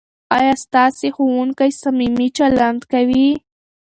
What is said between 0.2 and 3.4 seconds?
ایا ستا ښوونکی صمیمي چلند کوي؟